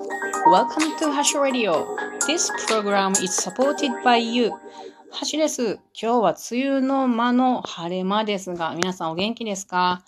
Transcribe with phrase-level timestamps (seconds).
[0.00, 1.94] Welcome to Hash Radio.
[2.26, 4.50] This program is supported by you.
[5.10, 5.74] ハシです。
[5.74, 10.02] 今日は梅雨の間の晴れ間ですが、皆さんお元気ですか？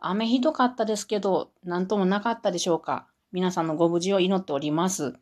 [0.00, 3.08] 雨ひどかったですけど、なんともなかったでしょうか？
[3.30, 5.12] 皆さんのご無事を祈っております。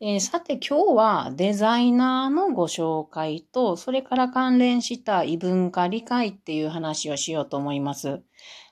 [0.00, 8.20] えー、さて今日はデザイナーのご紹介と、それから関連した異文化理解っていう話をしようと思います。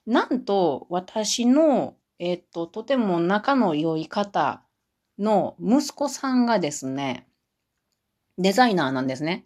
[0.06, 4.62] なんと私の、えっ、と、とても仲の良い方
[5.18, 7.26] の息子さんがですね、
[8.36, 9.44] デザイナーなんですね。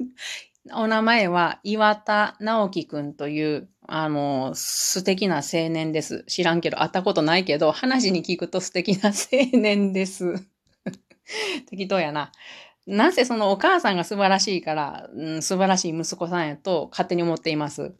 [0.72, 6.24] お名前は岩田直樹くんという、あの、素敵な青年です。
[6.26, 10.34] 知らんけど、会ったことないけど、話に聞くと素敵な青年です。
[11.68, 12.32] 適当やな。
[12.86, 17.94] なぜそのお母さんが素晴らしいから、うん、素晴らしい息子さんやと勝手に思っています。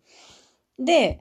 [0.79, 1.21] で、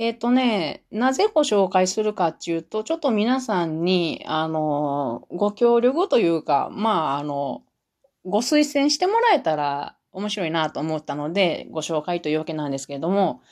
[0.00, 7.64] えっ、ー、とね、なぜご紹介するかっていうと、ちょっと皆さんに、あの、ご協力というか、まあ、あの、
[8.24, 13.42] ご推薦してもらえたら面白いなと思ったので、ご紹介というわけなんですけれども、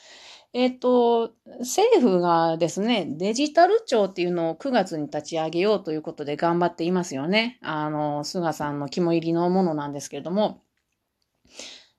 [0.53, 7.59] えっ、ー、と、政府がですね、デジタル庁っていうのを9月に立ち上げようということで頑張っていますよね。
[7.61, 10.63] あの、菅さんの肝入りのものなんですけれども。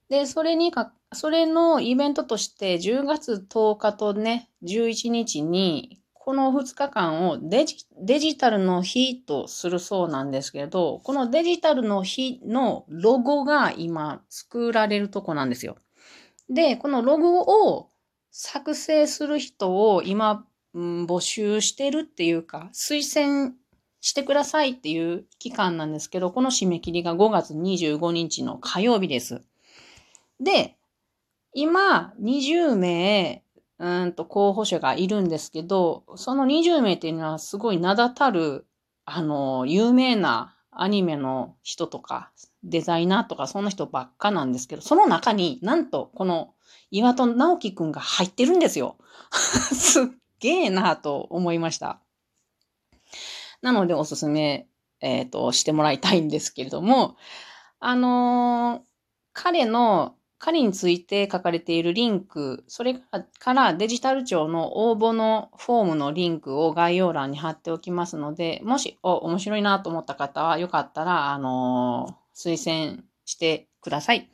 [0.09, 15.77] で、それにか、それのイベントとして10月10日とね、11日に、この2日間をデジデジタルの日とするそうなんですけど、このデジタルの日のロゴが今作られるとこなんですよ。
[16.49, 17.41] で、このロゴ
[17.75, 17.91] を
[18.31, 20.45] 作成する人を今、
[20.75, 23.55] うん、募集してるっていうか、推薦
[24.01, 29.43] してくださいっていう期間なんですけど、この締め切りが5月25日の火曜日です。
[30.39, 30.77] で、
[31.53, 33.43] 今、20名、
[33.79, 38.67] うんと候補者がいるんですけど、その20名っていうのはすごい名だたる、
[39.05, 42.31] あの、有名なアニメの人とか、
[42.63, 46.55] デザイナーとか、そんな人ばっかなんですけど、その中になんと、この
[46.91, 48.97] 岩戸直樹くんが入ってるんですよ。
[49.33, 50.05] すっ
[50.41, 52.01] げえなと思いました。
[53.63, 54.69] なのでおすすめ、
[55.01, 57.17] えっ、ー、と、してもらいたいんですけれども、
[57.79, 58.81] あのー、
[59.33, 74.31] 彼の彼について書かれているリンク、それからデジタル庁の応募のフォームのリンクを概要欄に貼っておきますので、もし、お、面白いなと思った方は、よかったら、あのー、推薦してください。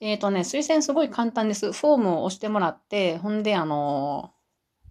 [0.00, 1.70] えっ、ー、とね、推薦すごい簡単です。
[1.70, 4.32] フォームを押してもらって、ほんで、あの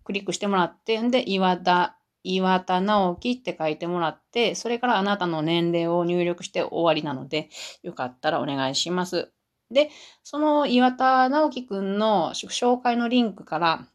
[0.03, 7.49] ー、クリックしてもらって、んで、岩田、岩田直樹って書いてもらって、それからあなたの年齢を入力して終わりなので、
[7.83, 9.33] よかったらお願いします。
[9.71, 9.89] で、
[10.23, 13.87] その岩田直樹くんの紹介のリンクから、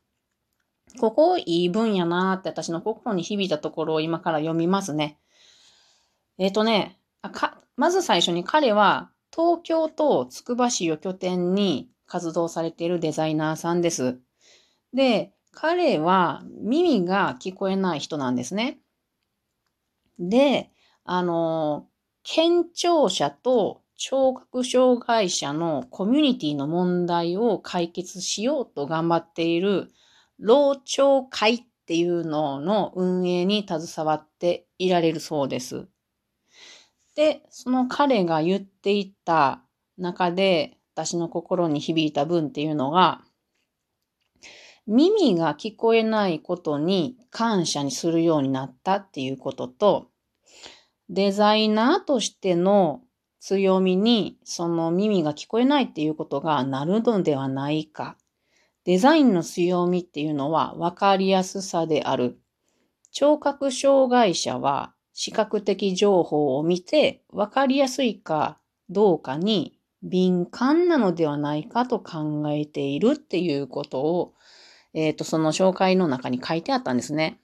[1.01, 5.19] ここいい分野なーって私の心に響いたところを今から読みますね。
[6.39, 14.19] えっ、ー、とねか、まず最初に彼は東京とつくば市を拠点に活動されているデザイナーさんです。
[14.93, 18.79] で、彼は耳が聞こえない人なんですね。
[20.19, 20.71] で、
[21.05, 21.87] あの、
[22.23, 29.93] 健聴者と聴覚障害者のコミュニティの問題を解決しようと頑張っている、
[30.39, 35.87] 老聴会っていうのの運営に携わっていられるそうです。
[37.15, 39.63] で、その彼が言っていた
[39.99, 43.23] 中で、私の心に響いた文っていうのが、
[44.87, 50.09] 耳が聞こえないことに感謝にするようになったっていうことと、
[51.09, 53.03] デザイナーとしての
[53.43, 58.17] 強みにその耳が聞こえないっていうことがなるのではないか。
[58.85, 62.39] デザインの強みっていうのは分かりやすさである。
[63.11, 68.59] 聴覚障害者は視覚的情報を見て分かりやすいか
[68.91, 74.35] どうかに敏感なのではないかと考えているっていうことを、
[74.95, 77.41] えっ、ー、と、その紹介の中に書いてあったんですね。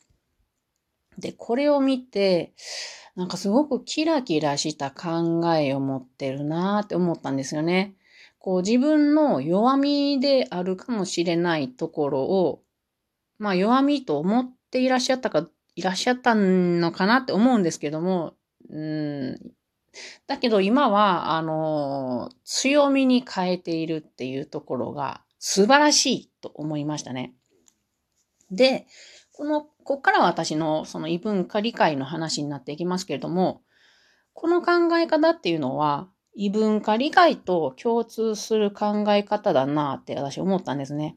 [1.19, 2.53] で、これを見て、
[3.18, 7.97] なんかすごくキラキラした考えを持ってるなーって思ったんですよね。
[8.38, 12.62] こう自分の弱みであるかもしれないところを、
[13.41, 18.34] まあ弱みと思っていらっしゃったか、いらっしゃったのかなって思うんですけども、
[18.70, 19.36] うん、
[20.28, 27.34] だけど今は、あの、強みに変えているっていうところが素晴らしいと思いましたね。
[28.53, 28.86] で、
[29.32, 33.63] この、こっからは私のその異文化理解の話になっていきますけれども、
[34.35, 41.17] この考え方っていうのは、異文化理解と共通する考え方だなって私思ったんですね。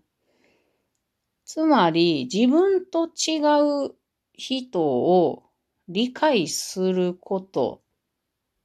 [1.44, 3.42] つまり、自分と違
[3.90, 3.94] う
[4.36, 5.44] 人を
[5.90, 7.82] 理解すること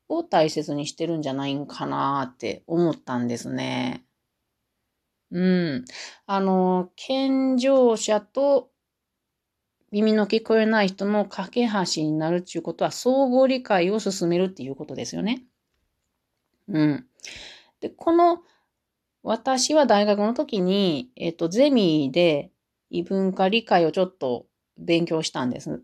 [0.08, 4.06] を大切にしてるんじゃないんかなって思ったんですね。
[5.32, 5.84] うん。
[6.26, 8.70] あの、健常者と
[9.96, 15.42] 耳の聞こえない人の架け橋になるっていうことは、相互理解を進めるっていうことですよね。
[16.68, 17.06] うん。
[17.80, 18.42] で、この、
[19.22, 22.50] 私は大学の時に、えっと、ゼミで
[22.90, 24.44] 異文化理解をちょっと
[24.76, 25.82] 勉強したんです。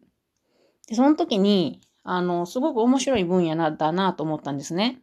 [0.89, 5.01] で、その時に、あの、すごく面白い分野な、だなと思ったんですね。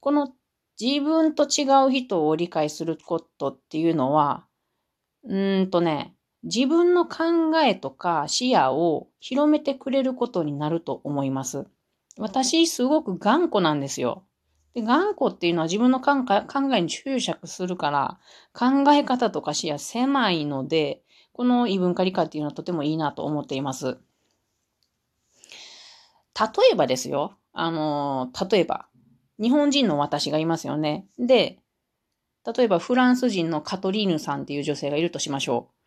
[0.00, 0.32] この
[0.80, 4.46] 自分と違う人を理解することっていうのは、
[5.24, 11.66] うんとね、自分の考えとか視野を広めてくれることになると思います。
[12.18, 14.24] 私、すごく頑固なんですよ。
[14.74, 16.24] で頑固っていうのは自分の考
[16.74, 18.18] えに注釈するから、
[18.52, 21.02] 考え方とか視野狭いので、
[21.32, 23.98] この異文化理解っていうのはとてもいいなと思っています。
[26.38, 27.36] 例えばですよ。
[27.52, 28.86] あの、例えば、
[29.38, 31.06] 日本人の私がいますよね。
[31.18, 31.58] で、
[32.44, 35.81] 例えばフランス人のカトリーヌさんっていう女性がいるとしましょう。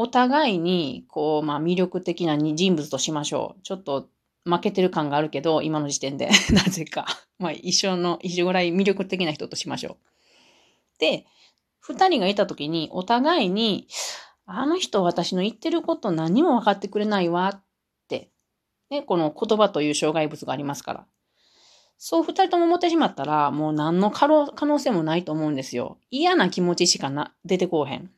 [0.00, 3.62] お互いに、こう、まあ魅力的な人物としましょう。
[3.62, 4.08] ちょっと
[4.46, 7.04] 負けてる感があるけど、今の時点で なぜか。
[7.38, 9.96] まあ一緒の、一緒ぐらい魅力的な人としましょう。
[11.00, 11.26] で、
[11.80, 13.88] 二人がいたときに、お互いに、
[14.46, 17.62] あの人私の言ってること何も分かってくれないわっ
[18.08, 18.30] て
[18.88, 21.06] ね、この言葉という障害物がありますから。
[21.98, 25.98] そう二人とも思ってしまったら、もう何の可能性もないと思うんですよ。
[26.10, 28.10] 嫌な気持ちしかな出てこうへん。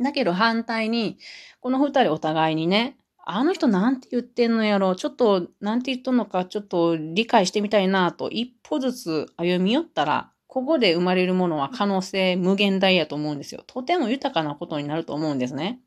[0.00, 1.18] だけど反対に、
[1.60, 13.64] この二人お互いにね、あの人なんて言ってんのやろちょっと、なんて言っとんのか、ちょっと理解してみたいなと、一歩ずつ歩み寄ったら、ここで生まれるものは可能性無限大やと思うんですよ。
[13.66, 15.80] とても豊かなことになると思うんですね。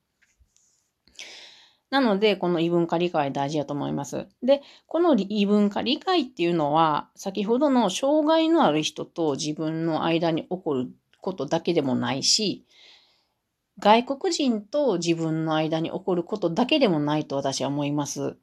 [1.89, 4.27] なので、この異文化理解大事だと思います。
[4.43, 10.91] で、この異文化理解っていうのは、先ほどの障害のある人と自分の間に起こる
[11.21, 12.65] ことだけでもないし、
[13.79, 18.37] 外国人と自分の間に起こることだけでもないと私は思います。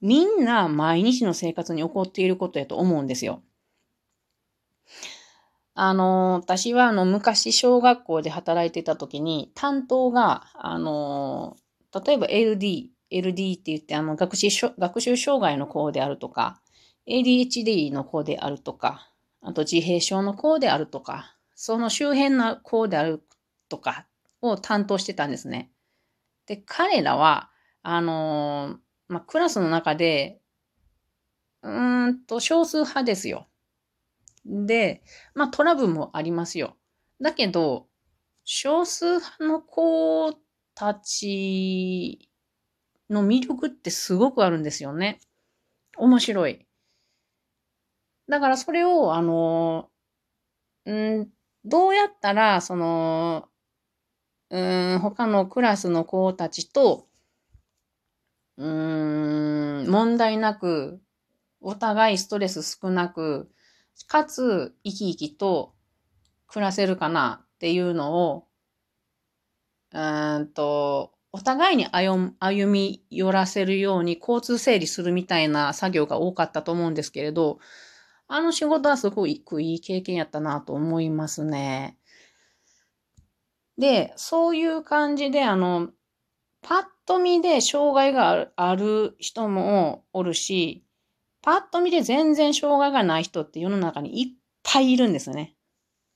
[0.00, 3.42] みんな毎日の生活に起こっていることやと思うんですよ。
[5.74, 11.56] あの、私はあの昔小学校で働いてた時に担当が、あの、
[12.04, 14.48] 例えば LD、LD って言ってあの学習
[14.78, 16.60] 学習障害の子であるとか、
[17.06, 19.10] ADHD の子であるとか、
[19.40, 23.22] あと自閉症の子であるとか、その周辺の子である
[23.68, 24.06] とか
[24.42, 25.70] を担当してたんですね。
[26.46, 27.50] で、彼らは、
[27.82, 30.40] あのー、まあ、クラスの中で、
[31.62, 33.48] うーんと少数派ですよ。
[34.44, 35.02] で、
[35.34, 36.76] まあ、トラブルもありますよ。
[37.20, 37.86] だけど、
[38.44, 40.32] 少数派の子
[40.74, 42.30] たち
[43.10, 45.18] の魅力ってすごくあるんですよね。
[45.96, 46.66] 面白い。
[48.28, 49.90] だからそれを、あの、
[50.86, 51.28] うん
[51.64, 53.48] どうやったら、その、
[54.50, 57.06] うん、他のクラスの子たちと、
[58.56, 61.00] うん、問題なく、
[61.60, 63.50] お互いストレス少なく、
[64.06, 65.74] かつ生き生きと
[66.46, 68.48] 暮らせるかなっていうのを
[69.92, 77.58] うんと、お互いに歩み寄らせるように交通整理するみたいな作業が多かったと思うんですけれど、
[78.28, 81.96] あの仕事はすごくいい経験やったなと思いますね。
[83.78, 85.90] で、そういう感じで、あの、
[86.62, 90.84] パッと見で障害がある人もおるし、
[91.42, 95.56] パッと見で全然障害がない人って世の中にいっぱいいるんですよね。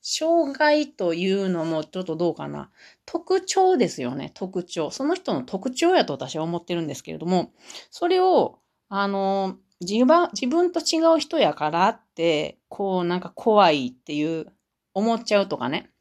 [0.02, 2.70] 障害というのもちょっとどうかな。
[3.06, 4.90] 特徴ですよね、特徴。
[4.90, 7.52] その人の特徴やと私は思ってるんですけれども、
[7.90, 14.46] それを、あの、自分自分と違う人やからって、こうなんか怖いっていう
[14.94, 15.91] 思っちゃうとかね。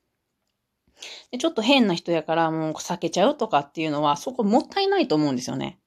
[1.31, 5.79] でちょっと変な人やからもう避けちゃうとかっていうのは、そこもったいないと思うんですよね。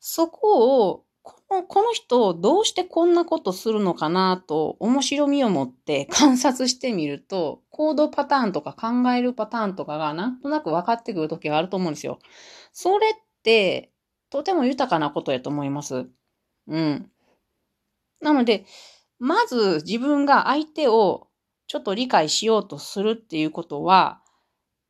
[0.00, 12.20] そこをこのこの人どうしてこんなことするのかなと面白みを持って観察してみると行動パターンとか考えるパターンとかがなんとなく分かってくる時があると思うんですよ。
[12.72, 13.90] それって
[14.30, 16.06] とても豊かなことやと思います。
[16.68, 17.10] うん。
[18.20, 18.64] なので、
[19.18, 21.25] まず自分が相手を
[21.66, 24.20] ちょっと理解しようとするっていうことは、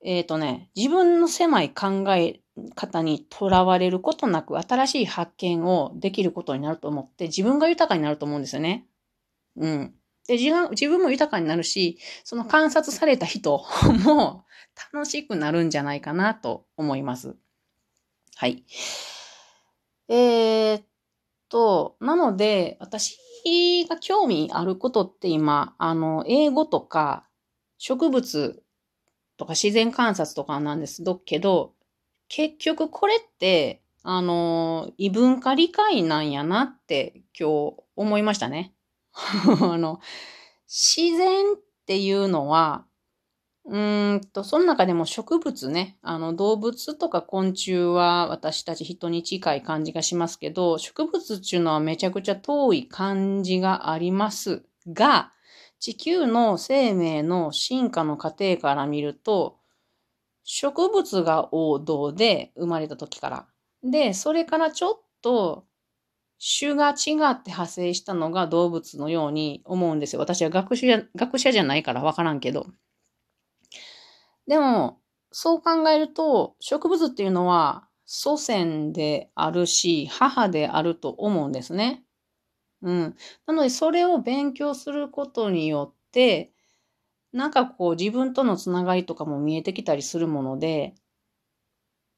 [0.04, 2.40] えっ、ー、とね、自分の狭い考え
[2.74, 8.86] 方にとらわれることなく新しい発見をできることになると思って自分が豊かになると思うんですよね。
[9.56, 9.94] うん。
[10.26, 13.62] で、自分自分も豊かになるし、その観察された人
[14.04, 14.44] も
[14.92, 17.36] 楽しくなるんじゃないかなと思います。
[18.36, 18.64] はい。
[20.08, 20.82] えそ
[22.00, 22.04] う。
[22.04, 23.18] なので、私
[23.88, 27.26] が興味あることって今、あの、英語とか、
[27.78, 28.62] 植物
[29.36, 31.74] とか自然観察とかなんですけど、
[32.28, 38.72] 結局これって、あの、異文化理解なんやなって今日思いましたね。
[39.14, 40.00] あの、
[40.68, 42.86] 自然っていうのは、
[43.68, 55.32] うんと、その中でも植物ね、あの動物とか昆虫は私たち人に近い感じがしますけど、植物っていうのはめちゃくちゃ遠い感じがありますが、
[55.80, 59.58] 地球の生命の進化の過程から見ると、
[60.44, 63.46] 植物が王道で生まれた時から。
[63.82, 65.66] で、それからちょっと
[66.60, 66.92] 種が違
[67.32, 70.20] って派生したのが動物のように思うんですよ。
[70.20, 72.66] 私は学者学者じゃないからわからんけど。
[74.46, 75.00] でも、
[75.32, 82.04] そう考えると、植物っていうのは祖先であるし、母であると思うんですね。
[82.82, 83.16] うん。
[83.46, 86.52] なので、それを勉強することによって、
[87.32, 90.94] なんかこう自分とのつながりとかも見えてきたりするもので、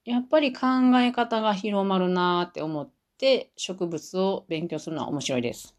[0.04, 0.66] やっぱり考
[1.00, 5.76] え方が広まるなーって思って植物を勉強するのは面白いです。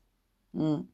[0.56, 0.90] うん。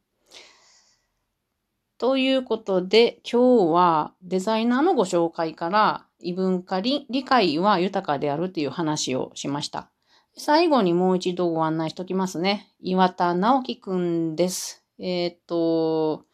[1.98, 9.90] ということで、今日はデザイナーのご紹介から異文化理解は豊かであるという話をしました。
[10.36, 12.68] 最後にもう一度ご案内しておきますね。
[12.82, 14.84] 岩田直樹くんです。
[15.00, 16.26] えっ、と、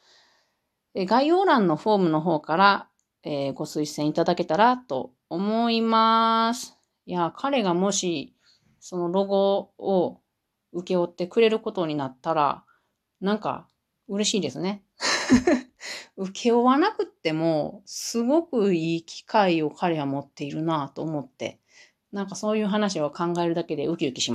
[0.95, 2.87] 概要欄のフォームの方から、
[3.23, 6.75] えーご推薦いただけたらと思います。
[7.05, 8.35] いや、彼がもし
[8.79, 10.21] そのロゴを
[10.73, 12.63] 請け負ってくれることになったら、
[13.19, 13.67] なんか
[14.07, 14.83] 嬉しいですね。
[16.17, 21.59] 受け負わなくっても、すごくいい機会を彼は持っているなと思って、
[22.11, 24.29] なんかそういう話を考えるだけでウキウキします。